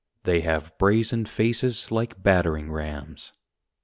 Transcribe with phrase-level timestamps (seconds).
[0.23, 3.33] They have brazen faces like battering rams.